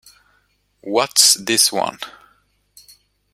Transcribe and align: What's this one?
What's 0.83 1.35
this 1.35 1.71
one? 1.71 1.99